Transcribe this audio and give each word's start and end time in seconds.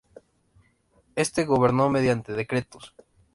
Este 1.15 1.45
gobernó 1.45 1.91
mediante 1.91 2.33
decretos. 2.33 2.95